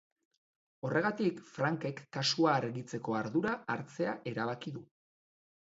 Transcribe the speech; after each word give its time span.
Horregatik, 0.87 1.43
Frankek 1.57 2.01
kasua 2.17 2.55
argitzeko 2.63 3.17
ardura 3.21 3.55
hartzea 3.77 4.19
erabaki 4.35 4.77
du. 4.81 4.87